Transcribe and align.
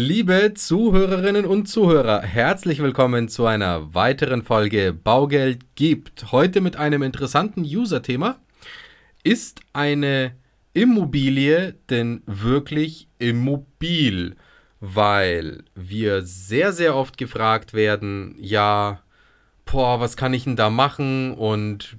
Liebe 0.00 0.54
Zuhörerinnen 0.54 1.44
und 1.44 1.66
Zuhörer, 1.66 2.22
herzlich 2.22 2.80
willkommen 2.80 3.26
zu 3.28 3.46
einer 3.46 3.94
weiteren 3.96 4.44
Folge 4.44 4.92
Baugeld 4.92 5.74
gibt. 5.74 6.30
Heute 6.30 6.60
mit 6.60 6.76
einem 6.76 7.02
interessanten 7.02 7.62
User-Thema. 7.62 8.38
Ist 9.24 9.58
eine 9.72 10.36
Immobilie 10.72 11.74
denn 11.90 12.22
wirklich 12.26 13.08
immobil? 13.18 14.36
Weil 14.78 15.64
wir 15.74 16.22
sehr, 16.22 16.72
sehr 16.72 16.94
oft 16.94 17.18
gefragt 17.18 17.74
werden, 17.74 18.36
ja, 18.38 19.02
boah, 19.64 19.98
was 19.98 20.16
kann 20.16 20.32
ich 20.32 20.44
denn 20.44 20.54
da 20.54 20.70
machen 20.70 21.32
und 21.32 21.96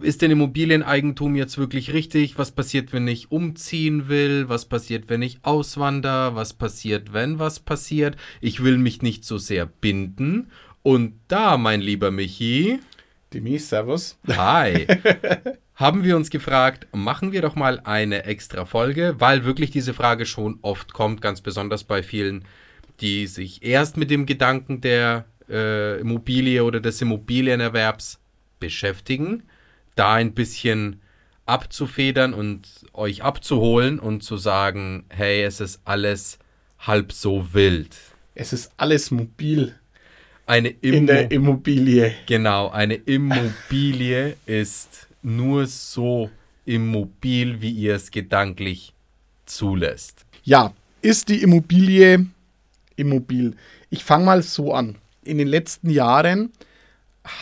ist 0.00 0.22
denn 0.22 0.30
Immobilieneigentum 0.30 1.34
jetzt 1.34 1.56
wirklich 1.56 1.92
richtig? 1.92 2.38
Was 2.38 2.52
passiert, 2.52 2.92
wenn 2.92 3.08
ich 3.08 3.32
umziehen 3.32 4.08
will? 4.08 4.48
Was 4.48 4.66
passiert, 4.66 5.08
wenn 5.08 5.22
ich 5.22 5.38
auswandere? 5.42 6.34
Was 6.34 6.52
passiert, 6.52 7.12
wenn 7.12 7.38
was 7.38 7.60
passiert? 7.60 8.16
Ich 8.40 8.62
will 8.62 8.78
mich 8.78 9.02
nicht 9.02 9.24
so 9.24 9.38
sehr 9.38 9.66
binden. 9.66 10.50
Und 10.82 11.14
da, 11.28 11.56
mein 11.56 11.80
lieber 11.80 12.10
Michi. 12.10 12.80
Demi, 13.32 13.58
servus. 13.58 14.18
Hi. 14.28 14.86
haben 15.74 16.02
wir 16.02 16.16
uns 16.16 16.30
gefragt, 16.30 16.86
machen 16.92 17.32
wir 17.32 17.40
doch 17.40 17.54
mal 17.54 17.80
eine 17.84 18.24
extra 18.24 18.64
Folge, 18.64 19.14
weil 19.18 19.44
wirklich 19.44 19.70
diese 19.70 19.94
Frage 19.94 20.26
schon 20.26 20.58
oft 20.62 20.92
kommt, 20.92 21.20
ganz 21.20 21.40
besonders 21.40 21.84
bei 21.84 22.02
vielen, 22.02 22.44
die 23.00 23.26
sich 23.26 23.62
erst 23.62 23.96
mit 23.96 24.10
dem 24.10 24.26
Gedanken 24.26 24.80
der 24.80 25.26
äh, 25.48 26.00
Immobilie 26.00 26.64
oder 26.64 26.80
des 26.80 27.00
Immobilienerwerbs 27.00 28.18
beschäftigen 28.58 29.44
da 29.98 30.14
ein 30.14 30.32
bisschen 30.32 31.00
abzufedern 31.46 32.34
und 32.34 32.68
euch 32.92 33.22
abzuholen 33.22 33.98
und 33.98 34.22
zu 34.22 34.36
sagen, 34.36 35.04
hey, 35.08 35.42
es 35.42 35.60
ist 35.60 35.80
alles 35.84 36.38
halb 36.78 37.12
so 37.12 37.52
wild. 37.52 37.96
Es 38.34 38.52
ist 38.52 38.70
alles 38.76 39.10
mobil. 39.10 39.74
Eine 40.46 40.68
Immo 40.68 40.96
in 40.96 41.06
der 41.06 41.30
Immobilie. 41.30 42.14
Genau, 42.26 42.68
eine 42.68 42.94
Immobilie 42.94 44.36
ist 44.46 45.08
nur 45.22 45.66
so 45.66 46.30
immobil, 46.64 47.60
wie 47.60 47.70
ihr 47.70 47.96
es 47.96 48.10
gedanklich 48.10 48.92
zulässt. 49.46 50.24
Ja, 50.44 50.72
ist 51.02 51.28
die 51.28 51.42
Immobilie 51.42 52.26
immobil? 52.96 53.56
Ich 53.90 54.04
fange 54.04 54.26
mal 54.26 54.42
so 54.42 54.72
an. 54.72 54.96
In 55.24 55.38
den 55.38 55.48
letzten 55.48 55.90
Jahren 55.90 56.52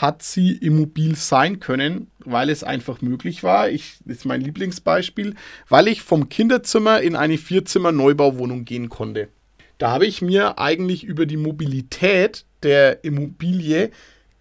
hat 0.00 0.22
sie 0.22 0.52
immobil 0.52 1.16
sein 1.16 1.60
können, 1.60 2.10
weil 2.18 2.50
es 2.50 2.64
einfach 2.64 3.00
möglich 3.00 3.42
war. 3.42 3.68
Ich, 3.70 3.98
das 4.04 4.18
ist 4.18 4.24
mein 4.24 4.40
Lieblingsbeispiel, 4.40 5.34
weil 5.68 5.88
ich 5.88 6.02
vom 6.02 6.28
Kinderzimmer 6.28 7.00
in 7.00 7.16
eine 7.16 7.38
Vierzimmer-Neubauwohnung 7.38 8.64
gehen 8.64 8.88
konnte. 8.88 9.28
Da 9.78 9.90
habe 9.90 10.06
ich 10.06 10.22
mir 10.22 10.58
eigentlich 10.58 11.04
über 11.04 11.26
die 11.26 11.36
Mobilität 11.36 12.44
der 12.62 13.04
Immobilie 13.04 13.90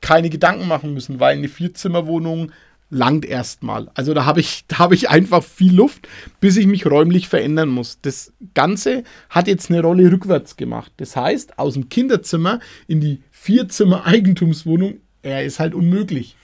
keine 0.01 0.29
Gedanken 0.29 0.67
machen 0.67 0.93
müssen, 0.93 1.19
weil 1.19 1.37
eine 1.37 1.49
Vierzimmerwohnung 1.49 2.51
langt 2.89 3.25
erstmal. 3.25 3.89
Also 3.93 4.13
da 4.13 4.25
habe 4.25 4.39
ich, 4.39 4.65
da 4.67 4.79
habe 4.79 4.95
ich 4.95 5.09
einfach 5.09 5.43
viel 5.43 5.75
Luft, 5.75 6.07
bis 6.39 6.57
ich 6.57 6.67
mich 6.67 6.85
räumlich 6.85 7.27
verändern 7.27 7.69
muss. 7.69 7.99
Das 8.01 8.33
Ganze 8.53 9.03
hat 9.29 9.47
jetzt 9.47 9.69
eine 9.69 9.81
Rolle 9.81 10.11
rückwärts 10.11 10.55
gemacht. 10.55 10.91
Das 10.97 11.15
heißt, 11.15 11.59
aus 11.59 11.73
dem 11.73 11.89
Kinderzimmer 11.89 12.59
in 12.87 13.01
die 13.01 13.21
Vierzimmer-Eigentumswohnung 13.31 14.99
er 15.25 15.43
ist 15.43 15.59
halt 15.59 15.73
unmöglich. 15.73 16.35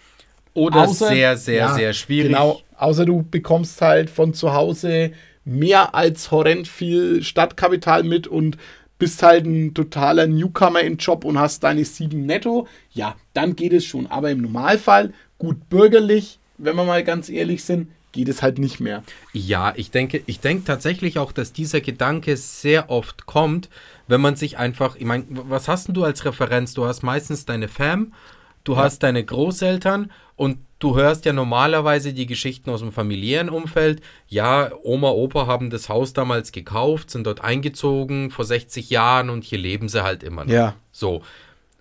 Oder 0.54 0.82
außer, 0.82 1.08
sehr, 1.08 1.38
sehr, 1.38 1.56
ja, 1.56 1.74
sehr 1.74 1.94
schwierig. 1.94 2.32
Genau, 2.32 2.62
außer 2.78 3.06
du 3.06 3.24
bekommst 3.30 3.82
halt 3.82 4.10
von 4.10 4.34
zu 4.34 4.54
Hause 4.54 5.12
mehr 5.46 5.96
als 5.96 6.30
horrend 6.32 6.68
viel 6.68 7.24
Stadtkapital 7.24 8.04
mit 8.04 8.28
und 8.28 8.58
bist 9.00 9.24
halt 9.24 9.46
ein 9.46 9.74
totaler 9.74 10.28
Newcomer 10.28 10.82
im 10.82 10.98
Job 10.98 11.26
und 11.26 11.40
hast 11.40 11.64
deine 11.64 11.86
sieben 11.86 12.26
netto. 12.26 12.68
Ja, 12.92 13.16
dann 13.34 13.56
geht 13.56 13.74
es 13.74 13.86
schon. 13.86 14.08
Aber 14.08 14.30
im 14.30 14.42
Normalfall, 14.42 15.14
gut 15.40 15.70
bürgerlich, 15.70 16.38
wenn 16.58 16.76
wir 16.76 16.84
mal 16.84 17.04
ganz 17.04 17.30
ehrlich 17.30 17.64
sind, 17.64 17.88
geht 18.12 18.28
es 18.28 18.42
halt 18.42 18.60
nicht 18.60 18.80
mehr. 18.80 19.04
Ja, 19.32 19.74
ich 19.76 19.90
denke, 19.90 20.22
ich 20.26 20.42
denke 20.42 20.66
tatsächlich 20.66 21.18
auch, 21.18 21.32
dass 21.32 21.54
dieser 21.54 21.82
Gedanke 21.82 22.36
sehr 22.36 22.90
oft 22.90 23.26
kommt, 23.26 23.70
wenn 24.08 24.22
man 24.22 24.36
sich 24.36 24.58
einfach, 24.58 24.98
ich 24.98 25.06
meine, 25.06 25.24
was 25.30 25.68
hast 25.68 25.88
denn 25.88 25.96
du 25.96 26.04
als 26.04 26.26
Referenz? 26.26 26.74
Du 26.74 26.86
hast 26.86 27.04
meistens 27.04 27.46
deine 27.46 27.70
Fam 27.70 28.14
du 28.64 28.74
ja. 28.74 28.80
hast 28.80 29.04
deine 29.04 29.24
Großeltern 29.24 30.12
und 30.36 30.58
du 30.80 30.96
hörst 30.96 31.26
ja 31.26 31.34
normalerweise 31.34 32.14
die 32.14 32.26
Geschichten 32.26 32.70
aus 32.70 32.82
dem 32.82 32.92
familiären 32.92 33.50
Umfeld. 33.50 34.02
Ja, 34.28 34.72
Oma, 34.84 35.10
Opa 35.10 35.48
haben 35.48 35.70
das 35.70 35.90
Haus 35.90 36.14
damals 36.14 36.52
gekauft, 36.52 37.12
sind 37.12 37.28
dort 37.28 37.42
eingezogen 37.42 38.32
vor 38.32 38.46
60 38.46 38.90
Jahren 38.90 39.30
und 39.30 39.44
hier 39.44 39.60
leben 39.60 39.88
sie 39.88 40.04
halt 40.04 40.24
immer 40.24 40.46
noch. 40.46 40.52
Ja. 40.52 40.76
So. 40.92 41.22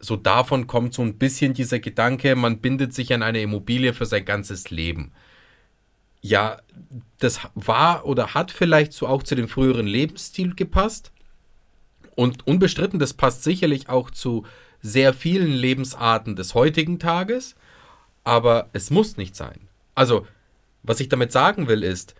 So 0.03 0.17
davon 0.17 0.67
kommt 0.67 0.95
so 0.95 1.03
ein 1.03 1.19
bisschen 1.19 1.53
dieser 1.53 1.79
Gedanke, 1.79 2.35
man 2.35 2.59
bindet 2.59 2.95
sich 2.95 3.13
an 3.13 3.23
eine 3.23 3.43
Immobilie 3.43 3.93
für 3.93 4.07
sein 4.07 4.25
ganzes 4.25 4.71
Leben. 4.71 5.13
Ja, 6.23 6.59
das 7.19 7.41
war 7.55 8.07
oder 8.07 8.35
hat 8.35 8.51
vielleicht 8.51 8.95
so 8.95 9.07
auch 9.07 9.23
zu 9.23 9.35
dem 9.35 9.49
früheren 9.49 9.87
Lebensstil 9.87 10.55
gepasst. 10.55 11.13
Und 12.15 12.47
unbestritten, 12.47 12.99
das 12.99 13.15
passt 13.15 13.45
sicherlich 13.45 13.89
auch 13.89 14.11
zu 14.11 14.45
sehr 14.83 15.13
vielen 15.13 15.53
Lebensarten 15.53 16.37
des 16.37 16.55
heutigen 16.55 16.99
Tages, 16.99 17.55
aber 18.25 18.69
es 18.73 18.91
muss 18.91 19.17
nicht 19.17 19.37
sein. 19.37 19.69
Also, 19.95 20.27
was 20.83 21.01
ich 21.01 21.09
damit 21.09 21.33
sagen 21.33 21.69
will, 21.69 21.83
ist, 21.83 22.15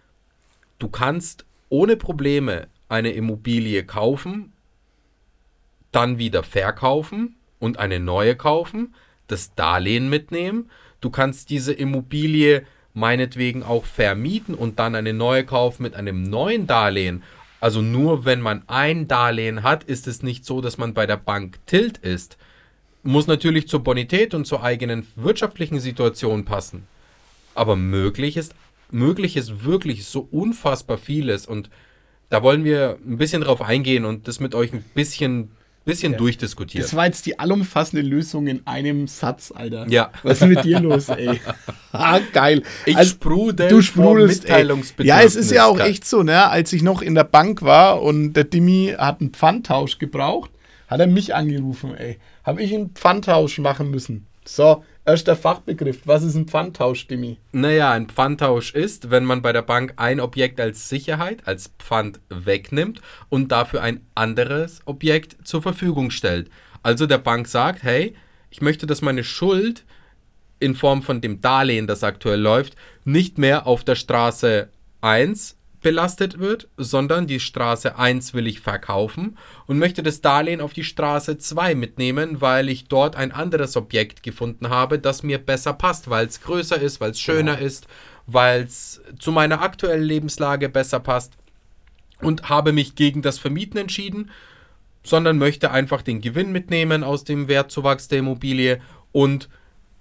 du 0.79 0.89
kannst 0.89 1.45
ohne 1.69 1.97
Probleme 1.97 2.69
eine 2.89 3.13
Immobilie 3.13 3.85
kaufen, 3.85 4.53
dann 5.93 6.19
wieder 6.19 6.43
verkaufen 6.43 7.37
und 7.59 7.79
eine 7.79 8.01
neue 8.01 8.37
kaufen, 8.37 8.95
das 9.29 9.55
Darlehen 9.55 10.09
mitnehmen. 10.09 10.71
Du 11.01 11.11
kannst 11.11 11.51
diese 11.51 11.73
Immobilie 11.73 12.67
meinetwegen 12.93 13.63
auch 13.63 13.85
vermieten 13.85 14.55
und 14.55 14.79
dann 14.79 14.95
eine 14.95 15.15
neue 15.15 15.45
kaufen 15.45 15.83
mit 15.83 15.95
einem 15.95 16.25
neuen 16.25 16.67
Darlehen. 16.67 17.23
Also 17.61 17.83
nur 17.83 18.25
wenn 18.25 18.41
man 18.41 18.63
ein 18.67 19.07
Darlehen 19.07 19.63
hat, 19.63 19.85
ist 19.85 20.07
es 20.07 20.23
nicht 20.23 20.45
so, 20.45 20.61
dass 20.61 20.79
man 20.79 20.95
bei 20.95 21.07
der 21.07 21.17
Bank 21.17 21.59
tilt 21.67 21.99
ist, 21.99 22.37
muss 23.03 23.27
natürlich 23.27 23.69
zur 23.69 23.81
Bonität 23.83 24.35
und 24.35 24.47
zur 24.47 24.63
eigenen 24.63 25.07
wirtschaftlichen 25.17 25.81
Situation 25.81 26.45
passen. 26.45 26.87
Aber 27.55 27.77
möglich 27.77 28.37
ist, 28.37 28.55
möglich 28.91 29.37
ist 29.37 29.65
wirklich 29.65 30.05
so 30.07 30.29
unfassbar 30.31 30.99
vieles 30.99 31.47
und 31.47 31.71
da 32.29 32.43
wollen 32.43 32.65
wir 32.65 32.99
ein 33.05 33.19
bisschen 33.19 33.43
drauf 33.43 33.61
eingehen 33.61 34.05
und 34.05 34.29
das 34.29 34.39
mit 34.39 34.55
euch 34.55 34.73
ein 34.73 34.85
bisschen, 34.95 35.51
bisschen 35.85 36.13
ja. 36.13 36.19
durchdiskutieren. 36.19 36.83
Das 36.83 36.95
war 36.95 37.07
jetzt 37.07 37.27
die 37.27 37.39
allumfassende 37.41 38.07
Lösung 38.07 38.47
in 38.47 38.67
einem 38.67 39.09
Satz, 39.09 39.53
Alter. 39.55 39.87
Ja. 39.89 40.13
Was 40.23 40.41
ist 40.41 40.49
mit 40.49 40.65
dir 40.65 40.79
los, 40.79 41.09
ey? 41.09 41.41
ah, 41.93 42.21
geil. 42.33 42.63
Ich 42.87 42.97
also, 42.97 43.11
sprudel 43.11 43.69
du 43.69 43.83
sprudelst, 43.83 44.49
Ja, 44.99 45.23
es 45.23 45.35
ist 45.35 45.51
ja 45.51 45.67
auch 45.67 45.81
echt 45.81 46.07
so, 46.07 46.23
ne? 46.23 46.49
Als 46.49 46.73
ich 46.73 46.83
noch 46.83 47.03
in 47.03 47.17
der 47.17 47.25
Bank 47.25 47.63
war 47.63 48.01
und 48.01 48.35
der 48.35 48.45
Dimi 48.45 48.95
hat 48.97 49.21
einen 49.21 49.31
Pfandtausch 49.31 49.99
gebraucht, 49.99 50.53
hat 50.91 51.01
er 51.01 51.07
mich 51.07 51.35
angerufen, 51.35 51.95
ey 51.95 52.19
habe 52.45 52.63
ich 52.63 52.75
einen 52.75 52.91
Pfandtausch 52.91 53.59
machen 53.59 53.91
müssen. 53.91 54.27
So, 54.45 54.85
erster 55.05 55.37
Fachbegriff. 55.37 56.01
Was 56.07 56.25
ist 56.25 56.35
ein 56.35 56.49
Pfandtausch, 56.49 57.07
Dimi? 57.07 57.39
Naja, 57.53 57.93
ein 57.93 58.09
Pfandtausch 58.09 58.75
ist, 58.75 59.11
wenn 59.11 59.25
man 59.25 59.43
bei 59.43 59.53
der 59.53 59.63
Bank 59.63 59.95
ein 59.97 60.19
Objekt 60.19 60.61
als 60.61 60.89
Sicherheit, 60.89 61.47
als 61.47 61.73
Pfand 61.79 62.21
wegnimmt 62.29 63.01
und 63.29 63.53
dafür 63.53 63.83
ein 63.83 64.01
anderes 64.15 64.81
Objekt 64.87 65.47
zur 65.47 65.63
Verfügung 65.63 66.11
stellt. 66.11 66.51
Also 66.83 67.07
der 67.07 67.19
Bank 67.19 67.47
sagt, 67.47 67.83
hey, 67.83 68.15
ich 68.51 68.61
möchte, 68.61 68.87
dass 68.87 69.03
meine 69.03 69.23
Schuld 69.23 69.85
in 70.59 70.75
Form 70.75 71.03
von 71.03 71.21
dem 71.21 71.41
Darlehen, 71.41 71.87
das 71.87 72.03
aktuell 72.03 72.41
läuft, 72.41 72.75
nicht 73.05 73.39
mehr 73.39 73.67
auf 73.67 73.85
der 73.85 73.95
Straße 73.95 74.69
1 75.01 75.57
belastet 75.81 76.39
wird, 76.39 76.69
sondern 76.77 77.27
die 77.27 77.41
Straße 77.41 77.99
1 77.99 78.35
will 78.35 78.47
ich 78.47 78.61
verkaufen 78.61 79.39
und 79.67 79.79
möchte 79.79 80.03
das 80.03 80.21
Darlehen 80.21 80.61
auf 80.61 80.73
die 80.73 80.85
Straße 80.85 81.39
2 81.39 81.75
mitnehmen, 81.75 82.41
weil 82.41 82.69
ich 82.69 82.89
dort 82.89 83.17
ein 83.17 83.33
anderes 83.33 83.77
Objekt 83.77 84.23
gefunden 84.23 84.69
habe, 84.69 84.99
das 84.99 85.23
mir 85.23 85.39
besser 85.39 85.73
passt, 85.73 86.11
weil 86.11 86.27
es 86.27 86.41
größer 86.43 86.81
ist, 86.81 87.01
weil 87.01 87.13
es 87.13 87.21
schöner 87.21 87.57
genau. 87.57 87.67
ist, 87.67 87.87
weil 88.27 88.63
es 88.63 89.01
zu 89.19 89.33
meiner 89.33 89.63
aktuellen 89.63 90.05
Lebenslage 90.05 90.69
besser 90.69 91.01
passt 91.01 91.33
und 92.21 92.49
habe 92.49 92.73
mich 92.73 92.95
gegen 92.95 93.23
das 93.23 93.39
Vermieten 93.39 93.79
entschieden, 93.79 94.31
sondern 95.03 95.39
möchte 95.39 95.71
einfach 95.71 96.03
den 96.03 96.21
Gewinn 96.21 96.53
mitnehmen 96.53 97.03
aus 97.03 97.25
dem 97.25 97.49
Wertzuwachs 97.49 98.09
der 98.09 98.19
Immobilie 98.19 98.81
und 99.13 99.49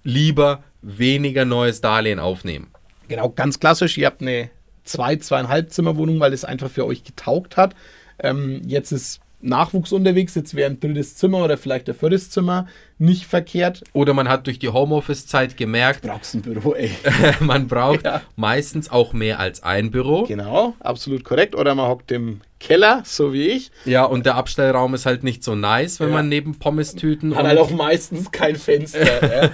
lieber 0.02 0.62
weniger 0.82 1.44
neues 1.44 1.80
Darlehen 1.80 2.18
aufnehmen. 2.18 2.68
Genau, 3.08 3.30
ganz 3.30 3.58
klassisch, 3.58 3.98
ihr 3.98 4.06
habt 4.06 4.20
eine 4.20 4.50
zwei, 4.90 5.16
zweieinhalb 5.16 5.72
Zimmerwohnung, 5.72 6.20
weil 6.20 6.32
es 6.32 6.44
einfach 6.44 6.70
für 6.70 6.86
euch 6.86 7.04
getaugt 7.04 7.56
hat. 7.56 7.74
Ähm, 8.18 8.62
jetzt 8.66 8.92
ist 8.92 9.20
Nachwuchs 9.40 9.92
unterwegs, 9.92 10.34
jetzt 10.34 10.54
wäre 10.54 10.70
ein 10.70 10.80
drittes 10.80 11.16
Zimmer 11.16 11.44
oder 11.44 11.56
vielleicht 11.56 11.88
ein 11.88 11.94
viertes 11.94 12.30
Zimmer 12.30 12.66
nicht 13.00 13.26
verkehrt. 13.26 13.82
Oder 13.92 14.14
man 14.14 14.28
hat 14.28 14.46
durch 14.46 14.58
die 14.58 14.68
Homeoffice-Zeit 14.68 15.56
gemerkt, 15.56 16.02
Brauchst 16.02 16.34
ein 16.34 16.42
Büro, 16.42 16.74
ey. 16.74 16.90
man 17.40 17.66
braucht 17.66 18.04
Ja. 18.04 18.22
meistens 18.36 18.90
auch 18.90 19.12
mehr 19.12 19.40
als 19.40 19.62
ein 19.62 19.90
Büro. 19.90 20.24
Genau, 20.26 20.74
absolut 20.80 21.24
korrekt. 21.24 21.54
Oder 21.54 21.74
man 21.74 21.88
hockt 21.88 22.12
im 22.12 22.40
Keller, 22.58 23.00
so 23.06 23.32
wie 23.32 23.46
ich. 23.46 23.70
Ja, 23.86 24.04
und 24.04 24.26
der 24.26 24.34
Abstellraum 24.34 24.92
ist 24.94 25.06
halt 25.06 25.24
nicht 25.24 25.42
so 25.42 25.54
nice, 25.54 25.98
wenn 25.98 26.08
Ja. 26.10 26.16
man 26.16 26.28
neben 26.28 26.58
Pommes-Tüten 26.58 27.34
Hat 27.34 27.46
halt 27.46 27.58
auch 27.58 27.70
meistens 27.70 28.30
kein 28.32 28.56
Fenster. 28.56 29.00
ja. 29.44 29.50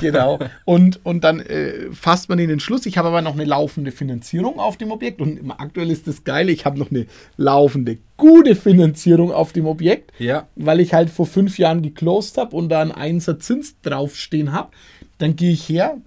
Genau. 0.00 0.40
Und, 0.64 0.98
und 1.04 1.22
dann 1.22 1.38
äh, 1.38 1.92
fasst 1.92 2.28
man 2.28 2.40
in 2.40 2.48
den 2.48 2.58
Schluss. 2.58 2.84
Ich 2.86 2.98
habe 2.98 3.08
aber 3.08 3.22
noch 3.22 3.34
eine 3.34 3.44
laufende 3.44 3.92
Finanzierung 3.92 4.58
auf 4.58 4.76
dem 4.76 4.90
Objekt. 4.90 5.20
Und 5.20 5.52
aktuell 5.56 5.88
ist 5.92 6.08
das 6.08 6.24
Geile, 6.24 6.50
ich 6.50 6.64
habe 6.64 6.80
noch 6.80 6.90
eine 6.90 7.06
laufende, 7.36 7.98
gute 8.16 8.56
Finanzierung 8.56 9.30
auf 9.32 9.52
dem 9.52 9.66
Objekt. 9.66 10.10
Ja. 10.18 10.48
weil 10.56 10.80
ich 10.80 10.92
halt 10.94 11.10
vor 11.10 11.26
fünf 11.26 11.58
Jahren 11.58 11.82
geclosed 11.82 12.36
habe 12.38 12.56
und 12.56 12.68
da 12.70 12.82
einen 12.90 13.00
Einser 13.00 13.38
Zins 13.38 13.76
draufstehen 13.82 14.52
habe, 14.52 14.70
dann 15.18 15.36
gehe 15.36 15.52
ich 15.52 15.68
her, 15.68 15.98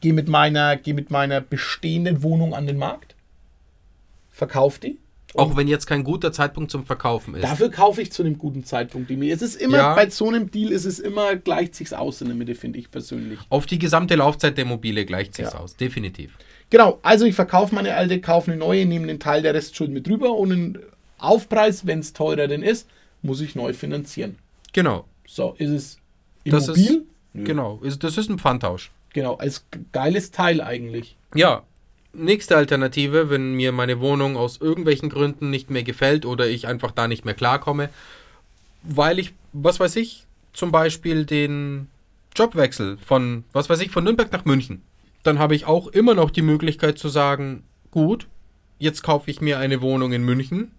gehe 0.00 0.12
mit 0.12 0.28
meiner, 0.28 0.76
gehe 0.76 0.94
mit 0.94 1.10
meiner 1.10 1.40
bestehenden 1.40 2.22
Wohnung 2.22 2.54
an 2.54 2.66
den 2.66 2.78
Markt, 2.78 3.14
verkaufe 4.30 4.80
die. 4.80 4.98
Auch 5.34 5.54
wenn 5.54 5.68
jetzt 5.68 5.86
kein 5.86 6.02
guter 6.02 6.32
Zeitpunkt 6.32 6.70
zum 6.70 6.86
Verkaufen 6.86 7.34
ist. 7.34 7.44
Dafür 7.44 7.70
kaufe 7.70 8.00
ich 8.00 8.10
zu 8.10 8.22
einem 8.22 8.38
guten 8.38 8.64
Zeitpunkt 8.64 9.10
die 9.10 9.16
mir. 9.16 9.34
Es 9.34 9.42
ist 9.42 9.56
immer, 9.56 9.76
Ja. 9.76 9.94
bei 9.94 10.08
so 10.08 10.28
einem 10.28 10.50
Deal 10.50 10.72
ist 10.72 10.86
es 10.86 10.98
immer, 10.98 11.36
gleicht 11.36 11.74
sich's 11.74 11.92
aus 11.92 12.22
in 12.22 12.28
der 12.28 12.36
Mitte, 12.36 12.54
finde 12.54 12.78
ich 12.78 12.90
persönlich. 12.90 13.38
Auf 13.50 13.66
die 13.66 13.78
gesamte 13.78 14.14
Laufzeit 14.14 14.56
der 14.56 14.64
Immobilie 14.64 15.04
gleicht 15.04 15.34
sich 15.34 15.44
Ja. 15.46 15.58
aus, 15.58 15.76
definitiv. 15.76 16.38
Genau, 16.70 17.00
also 17.02 17.26
ich 17.26 17.34
verkaufe 17.34 17.74
meine 17.74 17.94
alte, 17.94 18.20
kaufe 18.20 18.50
eine 18.50 18.58
neue, 18.58 18.86
nehme 18.86 19.06
den 19.08 19.20
Teil 19.20 19.42
der 19.42 19.52
Restschuld 19.52 19.90
mit 19.90 20.06
drüber 20.06 20.32
und 20.32 20.52
einen 20.52 20.78
Aufpreis, 21.18 21.86
wenn 21.86 21.98
es 21.98 22.12
teurer 22.14 22.48
denn 22.48 22.62
ist, 22.62 22.88
muss 23.20 23.40
ich 23.42 23.54
neu 23.54 23.74
finanzieren. 23.74 24.36
Genau. 24.72 25.04
So, 25.26 25.54
ist 25.58 25.70
es 25.70 25.98
Das 26.44 26.68
immobil? 26.68 27.04
ist, 27.34 27.44
genau. 27.44 27.80
Ist, 27.82 28.02
das 28.04 28.16
ist 28.18 28.30
ein 28.30 28.38
Pfandtausch. 28.38 28.90
Genau, 29.12 29.34
als 29.36 29.64
geiles 29.92 30.30
Teil 30.30 30.60
eigentlich. 30.60 31.16
Ja. 31.34 31.62
Nächste 32.12 32.56
Alternative, 32.56 33.28
wenn 33.28 33.52
mir 33.54 33.72
meine 33.72 34.00
Wohnung 34.00 34.38
aus 34.38 34.58
irgendwelchen 34.58 35.10
Gründen 35.10 35.50
nicht 35.50 35.68
mehr 35.68 35.82
gefällt 35.82 36.24
oder 36.24 36.48
ich 36.48 36.66
einfach 36.66 36.90
da 36.92 37.08
nicht 37.08 37.26
mehr 37.26 37.34
klarkomme, 37.34 37.90
weil 38.82 39.18
ich, 39.18 39.34
was 39.52 39.78
weiß 39.80 39.96
ich, 39.96 40.24
zum 40.54 40.72
Beispiel 40.72 41.26
den 41.26 41.88
Jobwechsel 42.34 42.96
von, 43.04 43.44
was 43.52 43.68
weiß 43.68 43.80
ich, 43.80 43.90
von 43.90 44.04
Nürnberg 44.04 44.32
nach 44.32 44.46
München. 44.46 44.80
Dann 45.24 45.38
habe 45.38 45.54
ich 45.54 45.66
auch 45.66 45.88
immer 45.88 46.14
noch 46.14 46.30
die 46.30 46.40
Möglichkeit 46.42 46.98
zu 46.98 47.08
sagen, 47.10 47.64
gut, 47.90 48.28
jetzt 48.78 49.02
kaufe 49.02 49.30
ich 49.30 49.42
mir 49.42 49.58
eine 49.58 49.82
Wohnung 49.82 50.12
in 50.12 50.22
München. 50.24 50.70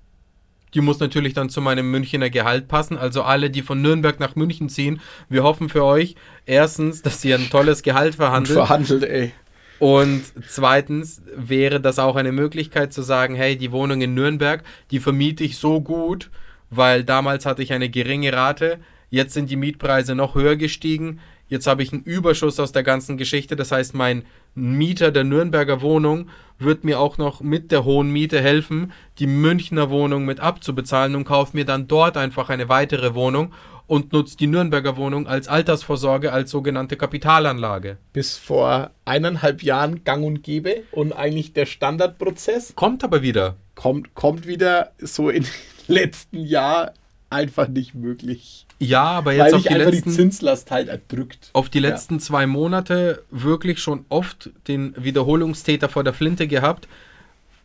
Die 0.73 0.81
muss 0.81 0.99
natürlich 0.99 1.33
dann 1.33 1.49
zu 1.49 1.61
meinem 1.61 1.89
Münchner 1.91 2.29
Gehalt 2.29 2.67
passen. 2.67 2.97
Also 2.97 3.23
alle, 3.23 3.49
die 3.49 3.61
von 3.61 3.81
Nürnberg 3.81 4.19
nach 4.19 4.35
München 4.35 4.69
ziehen, 4.69 4.99
wir 5.29 5.43
hoffen 5.43 5.69
für 5.69 5.83
euch 5.83 6.15
erstens, 6.45 7.01
dass 7.01 7.23
ihr 7.23 7.35
ein 7.35 7.49
tolles 7.49 7.83
Gehalt 7.83 8.15
verhandelt. 8.15 8.57
Verhandelt, 8.57 9.03
ey. 9.03 9.31
Und 9.79 10.23
zweitens 10.47 11.21
wäre 11.35 11.79
das 11.79 11.99
auch 11.99 12.15
eine 12.15 12.31
Möglichkeit 12.31 12.93
zu 12.93 13.01
sagen, 13.01 13.35
hey, 13.35 13.55
die 13.55 13.71
Wohnung 13.71 14.01
in 14.01 14.13
Nürnberg, 14.15 14.63
die 14.91 14.99
vermiete 14.99 15.43
ich 15.43 15.57
so 15.57 15.81
gut, 15.81 16.31
weil 16.69 17.03
damals 17.03 17.45
hatte 17.45 17.61
ich 17.61 17.73
eine 17.73 17.89
geringe 17.89 18.33
Rate, 18.33 18.79
jetzt 19.09 19.33
sind 19.33 19.49
die 19.49 19.55
Mietpreise 19.55 20.15
noch 20.15 20.35
höher 20.35 20.55
gestiegen, 20.55 21.19
jetzt 21.47 21.67
habe 21.67 21.83
ich 21.83 21.93
einen 21.93 22.03
Überschuss 22.03 22.59
aus 22.59 22.71
der 22.71 22.83
ganzen 22.83 23.17
Geschichte, 23.17 23.55
das 23.55 23.71
heißt, 23.71 23.93
mein 23.93 24.23
Mieter 24.55 25.11
der 25.11 25.23
Nürnberger 25.23 25.81
Wohnung 25.81 26.29
wird 26.59 26.83
mir 26.83 26.99
auch 26.99 27.17
noch 27.17 27.41
mit 27.41 27.71
der 27.71 27.85
hohen 27.85 28.11
Miete 28.11 28.41
helfen, 28.41 28.91
die 29.19 29.27
Münchner 29.27 29.89
Wohnung 29.89 30.25
mit 30.25 30.39
abzubezahlen 30.39 31.15
und 31.15 31.25
kauft 31.25 31.53
mir 31.53 31.65
dann 31.65 31.87
dort 31.87 32.17
einfach 32.17 32.49
eine 32.49 32.69
weitere 32.69 33.13
Wohnung 33.13 33.53
und 33.87 34.11
nutzt 34.11 34.39
die 34.39 34.47
Nürnberger 34.47 34.97
Wohnung 34.97 35.27
als 35.27 35.47
Altersvorsorge, 35.47 36.31
als 36.33 36.51
sogenannte 36.51 36.97
Kapitalanlage. 36.97 37.97
Bis 38.13 38.37
vor 38.37 38.91
eineinhalb 39.05 39.63
Jahren 39.63 40.03
gang 40.03 40.25
und 40.25 40.43
gäbe 40.43 40.83
und 40.91 41.13
eigentlich 41.13 41.53
der 41.53 41.65
Standardprozess 41.65 42.73
Kommt 42.75 43.03
aber 43.03 43.21
wieder. 43.21 43.55
kommt, 43.75 44.13
kommt 44.13 44.45
wieder 44.45 44.91
so 44.99 45.29
in 45.29 45.43
den 45.43 45.51
letzten 45.95 46.39
Jahr 46.39 46.93
einfach 47.29 47.67
nicht 47.67 47.95
möglich. 47.95 48.66
Ja, 48.79 49.03
aber 49.03 49.31
Weil 49.31 49.37
jetzt 49.37 49.53
auf 49.53 49.61
sich 49.61 49.69
die, 49.69 49.75
einfach 49.75 49.91
letzten, 49.91 50.09
die 50.09 50.15
Zinslast 50.15 50.71
halt 50.71 50.87
erdrückt. 50.87 51.49
auf 51.53 51.69
die 51.69 51.79
letzten 51.79 52.19
zwei 52.19 52.45
Monate 52.45 53.23
wirklich 53.31 53.79
schon 53.79 54.05
oft 54.09 54.51
den 54.67 54.93
Wiederholungstäter 54.97 55.89
vor 55.89 56.03
der 56.03 56.13
Flinte 56.13 56.47
gehabt, 56.47 56.87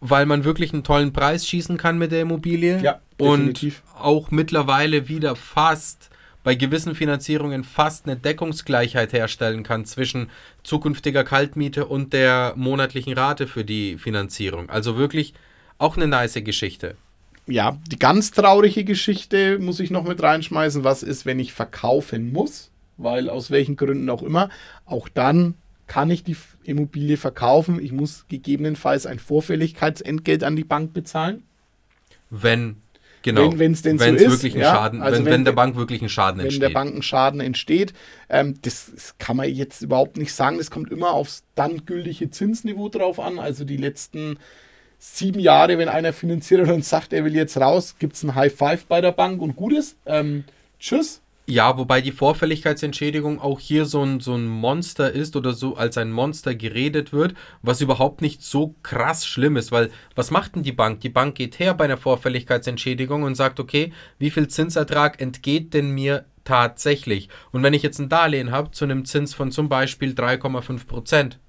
weil 0.00 0.26
man 0.26 0.44
wirklich 0.44 0.72
einen 0.72 0.84
tollen 0.84 1.12
Preis 1.12 1.46
schießen 1.46 1.76
kann 1.76 1.98
mit 1.98 2.12
der 2.12 2.22
Immobilie. 2.22 2.80
Ja, 2.82 3.00
und 3.18 3.58
definitiv. 3.58 3.82
auch 3.98 4.30
mittlerweile 4.30 5.08
wieder 5.08 5.36
fast 5.36 6.08
bei 6.44 6.54
gewissen 6.54 6.94
Finanzierungen 6.94 7.62
fast 7.62 8.06
eine 8.06 8.16
Deckungsgleichheit 8.16 9.12
herstellen 9.12 9.62
kann 9.62 9.84
zwischen 9.84 10.28
zukünftiger 10.64 11.24
Kaltmiete 11.24 11.86
und 11.86 12.12
der 12.12 12.54
monatlichen 12.56 13.12
Rate 13.12 13.46
für 13.46 13.64
die 13.64 13.96
Finanzierung. 13.96 14.68
Also 14.68 14.96
wirklich 14.96 15.34
auch 15.78 15.96
eine 15.96 16.08
nice 16.08 16.42
Geschichte. 16.42 16.96
Ja, 17.46 17.76
die 17.90 17.98
ganz 17.98 18.30
traurige 18.30 18.84
Geschichte 18.84 19.58
muss 19.58 19.80
ich 19.80 19.90
noch 19.90 20.04
mit 20.04 20.22
reinschmeißen. 20.22 20.84
Was 20.84 21.02
ist, 21.02 21.26
wenn 21.26 21.38
ich 21.40 21.52
verkaufen 21.52 22.32
muss? 22.32 22.70
Weil 22.98 23.28
aus 23.28 23.50
welchen 23.50 23.76
Gründen 23.76 24.08
auch 24.10 24.22
immer. 24.22 24.48
Auch 24.86 25.08
dann 25.08 25.54
kann 25.88 26.10
ich 26.10 26.22
die 26.22 26.36
Immobilie 26.62 27.16
verkaufen. 27.16 27.82
Ich 27.82 27.90
muss 27.92 28.26
gegebenenfalls 28.28 29.06
ein 29.06 29.18
Vorfälligkeitsentgelt 29.18 30.44
an 30.44 30.54
die 30.56 30.64
Bank 30.64 30.92
bezahlen. 30.94 31.42
Wenn, 32.30 32.76
genau, 33.22 33.50
Wenn- 33.52 33.58
wenn's 33.58 33.82
denn 33.82 33.98
so 33.98 34.04
wenn's 34.04 34.22
ist, 34.22 34.30
wirklich 34.30 34.54
einen 34.54 34.62
ja. 34.62 34.74
Schaden, 34.74 35.02
Also 35.02 35.18
wenn, 35.18 35.24
wenn- 35.26 35.32
wenn 35.32 35.44
der 35.44 35.52
Bank 35.52 35.76
wirklich 35.76 36.00
ein 36.00 36.08
Schaden 36.08 36.38
wenn 36.38 36.44
entsteht. 36.46 36.62
der 36.62 36.70
Bankenschaden 36.70 37.40
entsteht. 37.40 37.92
Ähm, 38.30 38.54
das, 38.62 38.90
das 38.94 39.18
kann 39.18 39.36
man 39.36 39.52
jetzt 39.52 39.82
überhaupt 39.82 40.16
nicht 40.16 40.32
sagen. 40.32 40.58
Das 40.58 40.70
kommt 40.70 40.90
immer 40.92 41.10
aufs 41.10 41.42
dann 41.56 41.84
gültige 41.84 42.30
Zinsniveau 42.30 42.88
drauf 42.88 43.18
an. 43.18 43.38
Also 43.38 43.64
die 43.64 43.76
letzten 43.76 44.38
sieben 45.02 45.40
Jahre, 45.40 45.78
wenn 45.78 45.88
einer 45.88 46.12
finanziert 46.12 46.68
und 46.68 46.84
sagt, 46.84 47.12
er 47.12 47.24
will 47.24 47.34
jetzt 47.34 47.56
raus, 47.56 47.96
gibt 47.98 48.14
es 48.14 48.22
ein 48.22 48.36
High 48.36 48.54
Five 48.54 48.86
bei 48.86 49.00
der 49.00 49.10
Bank 49.10 49.42
und 49.42 49.56
Gutes. 49.56 49.96
Ähm, 50.06 50.44
tschüss. 50.78 51.20
Ja, 51.44 51.76
wobei 51.76 52.00
die 52.00 52.12
Vorfälligkeitsentschädigung 52.12 53.40
auch 53.40 53.58
hier 53.58 53.84
so 53.84 54.04
ein, 54.04 54.20
so 54.20 54.36
ein 54.36 54.46
Monster 54.46 55.10
ist 55.10 55.34
oder 55.34 55.54
so 55.54 55.74
als 55.74 55.98
ein 55.98 56.12
Monster 56.12 56.54
geredet 56.54 57.12
wird, 57.12 57.34
was 57.62 57.80
überhaupt 57.80 58.22
nicht 58.22 58.42
so 58.42 58.76
krass 58.84 59.26
schlimm 59.26 59.56
ist, 59.56 59.72
weil 59.72 59.90
was 60.14 60.30
macht 60.30 60.54
denn 60.54 60.62
die 60.62 60.70
Bank? 60.70 61.00
Die 61.00 61.08
Bank 61.08 61.34
geht 61.34 61.58
her 61.58 61.74
bei 61.74 61.86
einer 61.86 61.96
Vorfälligkeitsentschädigung 61.96 63.24
und 63.24 63.34
sagt, 63.34 63.58
okay, 63.58 63.92
wie 64.20 64.30
viel 64.30 64.46
Zinsertrag 64.46 65.20
entgeht 65.20 65.74
denn 65.74 65.90
mir 65.90 66.26
tatsächlich? 66.44 67.28
Und 67.50 67.64
wenn 67.64 67.74
ich 67.74 67.82
jetzt 67.82 67.98
ein 67.98 68.08
Darlehen 68.08 68.52
habe 68.52 68.70
zu 68.70 68.84
einem 68.84 69.04
Zins 69.04 69.34
von 69.34 69.50
zum 69.50 69.68
Beispiel 69.68 70.12
3,5 70.12 70.86
Prozent 70.86 71.40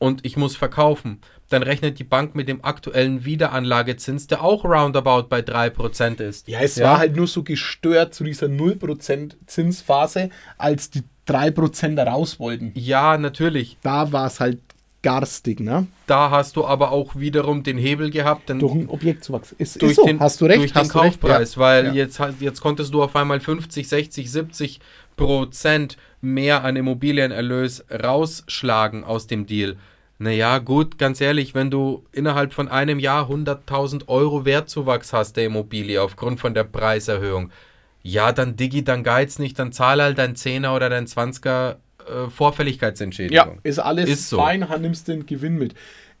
und 0.00 0.24
ich 0.24 0.36
muss 0.36 0.56
verkaufen, 0.56 1.20
dann 1.50 1.62
rechnet 1.62 1.98
die 1.98 2.04
Bank 2.04 2.34
mit 2.34 2.48
dem 2.48 2.64
aktuellen 2.64 3.24
Wiederanlagezins, 3.24 4.26
der 4.26 4.42
auch 4.42 4.64
roundabout 4.64 5.28
bei 5.28 5.40
3% 5.40 6.20
ist. 6.20 6.48
Ja, 6.48 6.60
es 6.60 6.80
war 6.80 6.98
halt 6.98 7.14
nur 7.14 7.26
so 7.26 7.42
gestört 7.42 8.14
zu 8.14 8.24
dieser 8.24 8.46
0% 8.46 9.34
Zinsphase, 9.46 10.30
als 10.58 10.90
die 10.90 11.02
3% 11.28 11.94
da 11.96 12.04
raus 12.04 12.40
wollten. 12.40 12.72
Ja, 12.74 13.18
natürlich. 13.18 13.76
Da 13.82 14.10
war 14.10 14.26
es 14.26 14.40
halt 14.40 14.60
garstig, 15.02 15.60
ne? 15.60 15.86
Da 16.06 16.30
hast 16.30 16.56
du 16.56 16.64
aber 16.64 16.92
auch 16.92 17.16
wiederum 17.16 17.62
den 17.62 17.78
Hebel 17.78 18.10
gehabt, 18.10 18.48
denn 18.48 18.58
Durch 18.58 18.72
einen 18.72 18.88
Objektzuwachs. 18.88 19.52
Ist, 19.52 19.80
durch 19.82 19.92
ist 19.92 19.96
so, 19.96 20.06
den, 20.06 20.20
hast 20.20 20.40
du 20.40 20.46
recht. 20.46 20.60
durch 20.60 20.72
den 20.72 20.88
du 20.88 20.98
recht, 20.98 21.20
Kaufpreis, 21.20 21.54
ja. 21.56 21.60
weil 21.60 21.86
Ja. 21.86 21.92
jetzt, 21.92 22.20
jetzt 22.40 22.60
konntest 22.60 22.94
du 22.94 23.02
auf 23.02 23.14
einmal 23.16 23.40
50, 23.40 23.86
60, 23.88 24.30
70 24.30 24.80
Prozent 25.16 25.96
mehr 26.20 26.64
an 26.64 26.76
Immobilienerlös 26.76 27.84
rausschlagen 27.90 29.04
aus 29.04 29.26
dem 29.26 29.46
Deal. 29.46 29.76
Naja, 30.18 30.58
gut, 30.58 30.98
ganz 30.98 31.20
ehrlich, 31.20 31.54
wenn 31.54 31.70
du 31.70 32.04
innerhalb 32.12 32.52
von 32.52 32.68
einem 32.68 32.98
Jahr 32.98 33.30
100.000 33.30 34.08
Euro 34.08 34.44
Wertzuwachs 34.44 35.14
hast 35.14 35.36
der 35.38 35.46
Immobilie 35.46 36.00
aufgrund 36.02 36.40
von 36.40 36.52
der 36.52 36.64
Preiserhöhung, 36.64 37.50
ja, 38.02 38.32
dann 38.32 38.56
Digi, 38.56 38.84
dann 38.84 39.02
geiz 39.02 39.38
nicht, 39.38 39.58
dann 39.58 39.72
zahl 39.72 40.02
halt 40.02 40.18
dein 40.18 40.34
10er 40.34 40.74
oder 40.76 40.90
dein 40.90 41.06
20er 41.06 41.76
äh, 42.06 42.24
Ja, 42.24 42.28
Vorfälligkeitsentschädigung. 42.30 43.60
ist 43.62 43.78
alles 43.78 44.08
Ist 44.10 44.28
so. 44.28 44.38
fein, 44.38 44.66
nimmst 44.80 45.08
den 45.08 45.24
Gewinn 45.26 45.56
mit. 45.56 45.74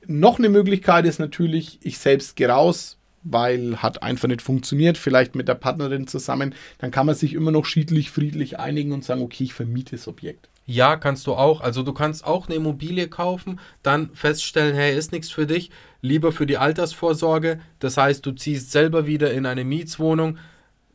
Noch 0.06 0.38
eine 0.38 0.48
Möglichkeit 0.48 1.04
ist 1.04 1.18
natürlich, 1.18 1.78
ich 1.82 1.98
selbst 1.98 2.36
gehe 2.36 2.48
raus, 2.48 2.98
weil 3.22 3.76
hat 3.76 4.02
einfach 4.02 4.28
nicht 4.28 4.42
funktioniert, 4.42 4.98
vielleicht 4.98 5.34
mit 5.34 5.48
der 5.48 5.54
Partnerin 5.54 6.06
zusammen. 6.06 6.54
Dann 6.78 6.90
kann 6.90 7.06
man 7.06 7.14
sich 7.14 7.34
immer 7.34 7.50
noch 7.50 7.64
schiedlich, 7.64 8.10
friedlich 8.10 8.58
einigen 8.58 8.92
und 8.92 9.04
sagen, 9.04 9.22
okay, 9.22 9.44
ich 9.44 9.54
vermiete 9.54 9.96
das 9.96 10.08
Objekt. 10.08 10.48
Ja, 10.66 10.96
kannst 10.96 11.26
du 11.26 11.34
auch. 11.34 11.60
Also 11.60 11.82
du 11.82 11.92
kannst 11.92 12.24
auch 12.24 12.46
eine 12.46 12.54
Immobilie 12.56 13.08
kaufen, 13.08 13.58
dann 13.82 14.10
feststellen, 14.14 14.74
hey, 14.74 14.96
ist 14.96 15.10
nichts 15.10 15.30
für 15.30 15.46
dich, 15.46 15.70
lieber 16.00 16.32
für 16.32 16.46
die 16.46 16.58
Altersvorsorge. 16.58 17.60
Das 17.80 17.96
heißt, 17.96 18.24
du 18.24 18.32
ziehst 18.32 18.70
selber 18.70 19.06
wieder 19.06 19.32
in 19.32 19.46
eine 19.46 19.64
Mietswohnung. 19.64 20.38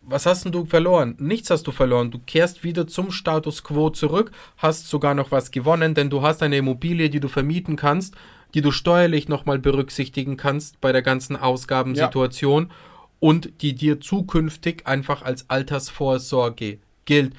Was 0.01 0.25
hast 0.25 0.45
denn 0.45 0.51
du 0.51 0.65
verloren? 0.65 1.15
Nichts 1.19 1.49
hast 1.49 1.67
du 1.67 1.71
verloren. 1.71 2.11
Du 2.11 2.19
kehrst 2.19 2.63
wieder 2.63 2.87
zum 2.87 3.11
Status 3.11 3.63
quo 3.63 3.89
zurück, 3.89 4.31
hast 4.57 4.87
sogar 4.87 5.13
noch 5.13 5.31
was 5.31 5.51
gewonnen, 5.51 5.93
denn 5.93 6.09
du 6.09 6.21
hast 6.21 6.41
eine 6.41 6.57
Immobilie, 6.57 7.09
die 7.09 7.19
du 7.19 7.27
vermieten 7.27 7.75
kannst, 7.75 8.15
die 8.55 8.61
du 8.61 8.71
steuerlich 8.71 9.27
nochmal 9.27 9.59
berücksichtigen 9.59 10.37
kannst 10.37 10.81
bei 10.81 10.91
der 10.91 11.01
ganzen 11.03 11.35
Ausgabensituation 11.35 12.71
und 13.19 13.61
die 13.61 13.75
dir 13.75 13.99
zukünftig 13.99 14.87
einfach 14.87 15.21
als 15.21 15.49
Altersvorsorge 15.49 16.79
gilt. 17.05 17.33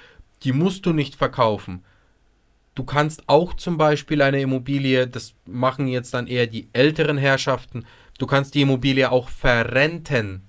die 0.44 0.52
musst 0.52 0.85
du 0.87 0.92
nicht 0.92 1.16
verkaufen. 1.16 1.82
Du 2.75 2.85
kannst 2.85 3.26
auch 3.26 3.54
zum 3.54 3.78
Beispiel 3.78 4.20
eine 4.20 4.40
Immobilie, 4.42 5.06
das 5.08 5.35
machen 5.46 5.88
jetzt 5.88 6.12
dann 6.12 6.26
eher 6.26 6.46
die 6.46 6.68
älteren 6.75 7.16
Herrschaften, 7.16 7.87
du 8.18 8.26
kannst 8.26 8.54
die 8.54 8.61
Immobilie 8.61 9.11
auch 9.11 9.30
verrenten. 9.30 10.42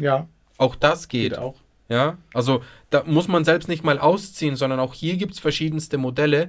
Ja, 0.00 0.26
Auch 0.58 0.74
das 0.74 1.06
geht. 1.08 1.30
geht 1.30 1.38
auch. 1.38 1.54
Ja, 1.88 2.18
also 2.34 2.62
da 2.90 3.04
muss 3.04 3.28
man 3.28 3.44
selbst 3.44 3.68
nicht 3.68 3.84
mal 3.84 3.98
ausziehen, 3.98 4.56
sondern 4.56 4.80
auch 4.80 4.94
hier 4.94 5.16
gibt 5.16 5.34
es 5.34 5.38
verschiedenste 5.40 5.98
Modelle, 5.98 6.48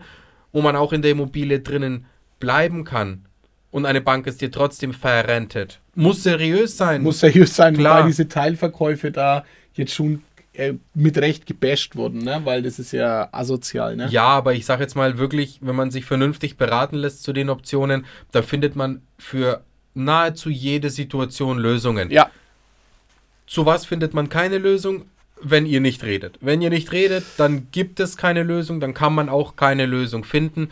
wo 0.51 0.61
man 0.61 0.75
auch 0.75 0.93
in 0.93 1.01
der 1.03 1.11
Immobilie 1.11 1.59
drinnen 1.59 2.05
bleiben 2.39 2.83
kann. 2.83 3.25
Und 3.73 3.87
eine 3.87 4.01
Bank 4.01 4.27
ist 4.27 4.39
dir 4.39 4.51
trotzdem 4.51 4.93
verrentet. 4.93 5.79
Muss 5.95 6.21
seriös 6.21 6.77
sein. 6.77 7.01
Muss 7.01 7.21
seriös 7.21 7.55
sein, 7.55 7.75
Klar. 7.75 7.97
wobei 7.97 8.07
diese 8.07 8.27
Teilverkäufe 8.27 9.09
da 9.09 9.43
jetzt 9.73 9.95
schon 9.95 10.21
äh, 10.53 10.73
mit 10.93 11.17
Recht 11.17 11.47
gebasht 11.47 11.95
wurden, 11.95 12.19
ne? 12.19 12.41
weil 12.43 12.61
das 12.61 12.77
ist 12.77 12.91
ja 12.91 13.29
asozial. 13.31 13.95
Ne? 13.95 14.09
Ja, 14.11 14.25
aber 14.25 14.53
ich 14.53 14.67
sage 14.67 14.83
jetzt 14.83 14.95
mal 14.95 15.17
wirklich, 15.17 15.57
wenn 15.61 15.75
man 15.75 15.89
sich 15.89 16.05
vernünftig 16.05 16.55
beraten 16.55 16.97
lässt 16.97 17.23
zu 17.23 17.33
den 17.33 17.49
Optionen, 17.49 18.05
da 18.31 18.43
findet 18.43 18.75
man 18.75 19.01
für 19.17 19.63
nahezu 19.95 20.51
jede 20.51 20.91
Situation 20.91 21.57
Lösungen. 21.57 22.11
ja, 22.11 22.29
Zu 23.47 23.65
was 23.65 23.85
findet 23.87 24.13
man 24.13 24.29
keine 24.29 24.59
Lösung? 24.59 25.05
Wenn 25.41 25.65
ihr 25.65 25.81
nicht 25.81 26.03
redet. 26.03 26.37
Wenn 26.41 26.61
ihr 26.61 26.69
nicht 26.69 26.91
redet, 26.91 27.23
dann 27.37 27.69
gibt 27.71 27.99
es 27.99 28.17
keine 28.17 28.43
Lösung, 28.43 28.79
dann 28.79 28.93
kann 28.93 29.15
man 29.15 29.29
auch 29.29 29.55
keine 29.55 29.87
Lösung 29.87 30.23
finden. 30.23 30.69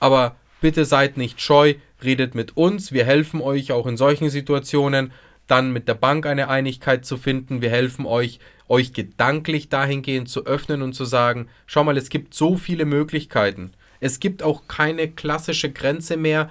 Aber 0.00 0.36
bitte 0.62 0.86
seid 0.86 1.18
nicht 1.18 1.42
scheu, 1.42 1.74
redet 2.02 2.34
mit 2.34 2.56
uns. 2.56 2.92
Wir 2.92 3.04
helfen 3.04 3.42
euch 3.42 3.72
auch 3.72 3.86
in 3.86 3.98
solchen 3.98 4.30
Situationen, 4.30 5.12
dann 5.46 5.72
mit 5.72 5.88
der 5.88 5.94
Bank 5.94 6.24
eine 6.24 6.48
Einigkeit 6.48 7.04
zu 7.04 7.18
finden. 7.18 7.60
Wir 7.60 7.68
helfen 7.68 8.06
euch, 8.06 8.38
euch 8.68 8.94
gedanklich 8.94 9.68
dahingehend 9.68 10.30
zu 10.30 10.46
öffnen 10.46 10.80
und 10.80 10.94
zu 10.94 11.04
sagen, 11.04 11.48
schau 11.66 11.84
mal, 11.84 11.98
es 11.98 12.08
gibt 12.08 12.32
so 12.32 12.56
viele 12.56 12.86
Möglichkeiten. 12.86 13.72
Es 14.00 14.18
gibt 14.18 14.42
auch 14.42 14.66
keine 14.68 15.08
klassische 15.08 15.70
Grenze 15.70 16.16
mehr, 16.16 16.50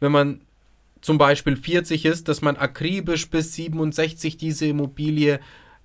wenn 0.00 0.10
man 0.10 0.40
zum 1.00 1.18
Beispiel 1.18 1.56
40 1.56 2.04
ist, 2.04 2.28
dass 2.28 2.42
man 2.42 2.56
akribisch 2.56 3.30
bis 3.30 3.54
67 3.54 4.36
diese 4.36 4.66
Immobilie 4.66 5.40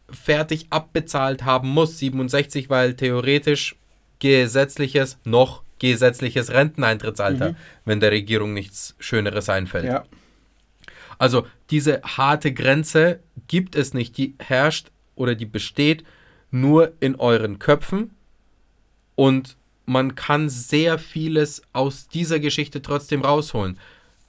fertig 0.10 0.68
abbezahlt 0.72 1.44
haben 1.44 1.70
muss. 1.70 2.00
67, 2.00 2.70
weil 2.70 2.96
theoretisch 2.96 3.76
gesetzliches, 4.20 5.18
noch 5.24 5.65
gesetzliches 5.92 6.52
Renteneintrittsalter, 6.52 7.56
wenn 7.86 8.00
der 8.00 8.12
Regierung 8.12 8.54
nichts 8.54 8.96
Schöneres 9.00 9.50
einfällt. 9.50 9.86
ja. 9.86 10.06
Also 11.18 11.48
diese 11.70 12.02
harte 12.04 12.54
Grenze 12.54 13.20
gibt 13.48 13.76
es 13.76 13.94
nicht, 13.94 14.18
die 14.18 14.36
herrscht 14.40 14.92
oder 15.16 15.36
die 15.36 15.46
besteht 15.46 16.04
nur 16.52 16.94
in 17.00 17.16
euren 17.16 17.60
Köpfen 17.60 18.12
und 19.16 19.56
man 19.86 20.16
kann 20.16 20.50
sehr 20.50 20.98
vieles 20.98 21.62
aus 21.74 22.08
dieser 22.08 22.40
Geschichte 22.40 22.82
trotzdem 22.82 23.22
rausholen. 23.22 23.80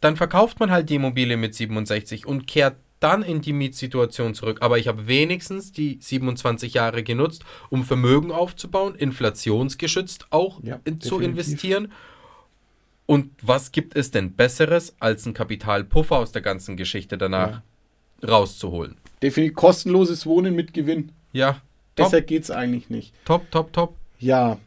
Dann 0.01 0.17
verkauft 0.17 0.61
man 0.61 0.71
halt 0.71 0.91
die 0.91 0.97
Immobilie 0.97 1.37
mit 1.37 1.55
67 1.55 2.27
und 2.27 2.47
kehrt 2.47 2.77
dann 3.01 3.23
in 3.23 3.41
die 3.41 3.53
Mietsituation 3.53 4.35
zurück. 4.35 4.59
Aber 4.63 4.79
ich 4.79 4.89
habe 4.89 5.07
wenigstens 5.07 5.73
die 5.73 5.99
27 6.01 6.75
Jahre 6.75 7.03
genutzt, 7.03 7.45
um 7.71 7.85
Vermögen 7.85 8.33
aufzubauen, 8.33 8.95
inflationsgeschützt 8.95 10.27
auch 10.31 10.63
Ja, 10.63 10.81
in, 10.85 11.01
zu 11.01 11.21
investieren. 11.21 11.93
Und 13.07 13.31
was 13.43 13.71
gibt 13.71 13.97
es 13.97 14.11
denn 14.11 14.33
Besseres, 14.33 14.97
als 14.99 15.27
einen 15.27 15.35
Kapitalpuffer 15.35 16.17
aus 16.17 16.33
der 16.33 16.43
ganzen 16.43 16.77
Geschichte 16.77 17.17
danach 17.17 17.63
rauszuholen? 18.27 18.97
Definitiv 19.23 19.55
kostenloses 19.55 20.27
Wohnen 20.27 20.55
mit 20.55 20.75
Gewinn. 20.75 21.13
Ja, 21.33 21.61
top, 21.95 22.07
Besser 22.07 22.23
geht's 22.23 22.51
eigentlich 22.51 22.91
nicht. 22.91 23.13
top, 23.25 23.51
top, 23.51 23.73
top. 23.73 23.95
Ja, 24.19 24.59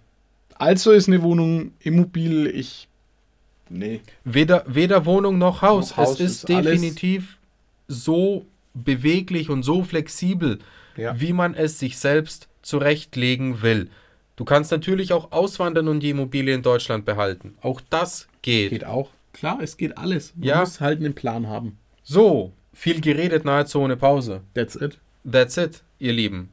also 0.56 0.92
ist 0.92 1.08
eine 1.08 1.22
Wohnung 1.22 1.72
immobil. 1.80 2.48
Ich. 2.48 2.88
Nee. 3.70 4.02
Weder, 4.24 4.64
weder 4.68 5.06
Wohnung 5.06 5.38
noch 5.38 5.62
Haus. 5.62 5.92
Noch 5.92 5.98
Haus 5.98 6.14
es 6.14 6.20
ist, 6.20 6.32
ist 6.32 6.50
definitiv 6.50 7.39
so 7.90 8.46
beweglich 8.74 9.50
und 9.50 9.64
so 9.64 9.84
flexibel, 9.84 10.60
Ja. 10.96 11.20
wie 11.20 11.34
man 11.34 11.54
es 11.56 11.80
sich 11.80 11.98
selbst 11.98 12.48
zurechtlegen 12.62 13.62
will. 13.62 13.90
Du 14.38 14.46
kannst 14.46 14.72
natürlich 14.72 15.12
auch 15.12 15.32
auswandern 15.34 15.90
und 15.90 16.00
die 16.00 16.12
Immobilie 16.12 16.54
in 16.56 16.62
Deutschland 16.62 17.04
behalten. 17.04 17.56
Auch 17.62 17.82
das 17.90 18.28
geht. 18.42 18.70
Geht 18.70 18.86
auch. 18.86 19.10
Klar, 19.34 19.60
es 19.62 19.76
geht 19.76 19.98
alles. 19.98 20.34
Man 20.36 20.48
Ja. 20.48 20.60
muss 20.62 20.80
halt 20.80 21.00
einen 21.00 21.14
Plan 21.14 21.48
haben. 21.48 21.78
So, 22.04 22.54
viel 22.74 23.02
geredet, 23.02 23.44
nahezu 23.44 23.80
ohne 23.82 23.98
Pause. 23.98 24.42
That's 24.54 24.76
it. 24.76 24.98
That's 25.30 25.58
it, 25.58 25.84
ihr 26.00 26.14
Lieben. 26.14 26.50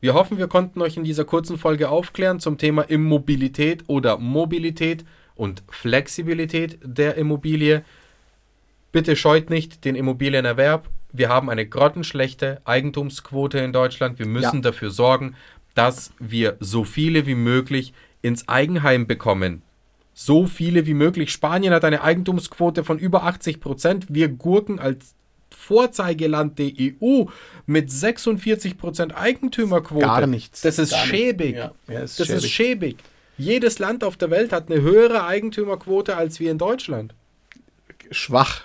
Wir 0.00 0.14
hoffen, 0.14 0.38
wir 0.38 0.48
konnten 0.48 0.80
euch 0.82 0.96
in 0.96 1.04
dieser 1.04 1.24
kurzen 1.24 1.58
Folge 1.58 1.88
aufklären 1.88 2.38
zum 2.38 2.58
Thema 2.58 2.82
Immobilität 2.82 3.82
oder 3.88 4.18
Mobilität 4.18 5.04
und 5.34 5.62
Flexibilität 5.68 6.78
der 6.84 7.16
Immobilie. 7.16 7.84
Bitte 8.94 9.16
scheut 9.16 9.50
nicht 9.50 9.84
den 9.84 9.96
Immobilienerwerb. 9.96 10.88
Wir 11.10 11.28
haben 11.28 11.50
eine 11.50 11.66
grottenschlechte 11.66 12.60
Eigentumsquote 12.64 13.58
in 13.58 13.72
Deutschland. 13.72 14.20
Wir 14.20 14.26
müssen 14.26 14.56
Ja. 14.58 14.60
dafür 14.62 14.90
sorgen, 14.90 15.34
dass 15.74 16.12
wir 16.20 16.56
so 16.60 16.84
viele 16.84 17.26
wie 17.26 17.34
möglich 17.34 17.92
ins 18.22 18.48
Eigenheim 18.48 19.08
bekommen. 19.08 19.62
So 20.14 20.46
viele 20.46 20.86
wie 20.86 20.94
möglich. 20.94 21.32
Spanien 21.32 21.74
hat 21.74 21.84
eine 21.84 22.02
Eigentumsquote 22.04 22.84
von 22.84 23.00
über 23.00 23.24
80 23.24 23.58
Prozent. 23.58 24.06
Wir 24.10 24.28
gurken 24.28 24.78
als 24.78 25.16
Vorzeigeland 25.50 26.60
der 26.60 26.70
EU 26.78 27.24
mit 27.66 27.90
46 27.90 28.78
Prozent 28.78 29.16
Eigentümerquote. 29.16 30.06
Gar 30.06 30.26
nichts. 30.28 30.60
Das 30.60 30.78
ist 30.78 30.92
Gar 30.92 31.04
schäbig. 31.06 31.56
Ja, 31.56 31.72
ja, 31.88 31.98
ist 31.98 32.20
das 32.20 32.28
ist 32.30 32.48
schäbig. 32.48 32.92
schäbig. 32.92 32.96
Jedes 33.38 33.80
Land 33.80 34.04
auf 34.04 34.16
der 34.16 34.30
Welt 34.30 34.52
hat 34.52 34.70
eine 34.70 34.80
höhere 34.82 35.24
Eigentümerquote 35.26 36.16
als 36.16 36.38
wir 36.38 36.52
in 36.52 36.58
Deutschland. 36.58 37.12
Schwach. 38.12 38.62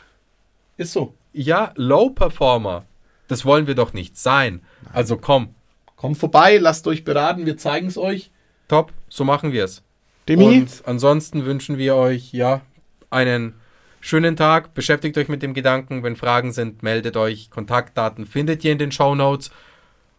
Ist 0.79 0.93
so. 0.93 1.13
Ja, 1.33 1.73
Low 1.75 2.09
Performer. 2.09 2.85
Das 3.27 3.45
wollen 3.45 3.67
wir 3.67 3.75
doch 3.75 3.93
nicht 3.93 4.17
sein. 4.17 4.61
Also 4.91 5.17
komm, 5.17 5.53
Kommt 5.95 6.17
vorbei, 6.17 6.57
lasst 6.57 6.87
euch 6.87 7.03
beraten, 7.03 7.45
wir 7.45 7.57
zeigen 7.57 7.87
es 7.87 7.97
euch. 7.97 8.31
top, 8.69 8.93
so 9.09 9.25
machen 9.25 9.51
wir 9.51 9.65
es. 9.65 9.83
Demi, 10.29 10.45
Und 10.45 10.83
ansonsten 10.85 11.45
wünschen 11.45 11.77
wir 11.77 11.95
euch 11.95 12.31
ja 12.31 12.61
einen 13.09 13.55
schönen 13.99 14.37
Tag. 14.37 14.73
Beschäftigt 14.73 15.17
euch 15.17 15.27
mit 15.27 15.43
dem 15.43 15.53
Gedanken. 15.53 16.01
Wenn 16.03 16.15
Fragen 16.15 16.53
sind, 16.53 16.83
meldet 16.83 17.17
euch. 17.17 17.49
Kontaktdaten 17.49 18.25
findet 18.25 18.63
ihr 18.63 18.71
in 18.71 18.77
den 18.77 18.93
Show 18.93 19.13
Notes. 19.13 19.51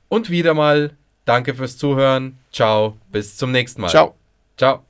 Und 0.08 0.28
wieder 0.28 0.52
mal 0.52 0.96
danke 1.24 1.54
fürs 1.54 1.78
Zuhören. 1.78 2.38
Ciao, 2.52 2.98
bis 3.10 3.36
zum 3.38 3.50
nächsten 3.50 3.80
Mal. 3.80 3.88
ciao. 3.88 4.14
Ciao. 4.58 4.89